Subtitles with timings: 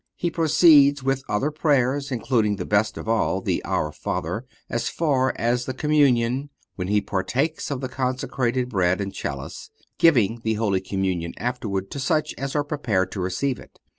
[0.15, 5.31] He proceeds with other prayers, including the best of all, the Our Father, as far
[5.35, 9.69] as the Communion, when he partakes of the consecrated Bread and chalice,
[9.99, 13.79] giving the Holy Communion afterward to such as are prepared to receive it.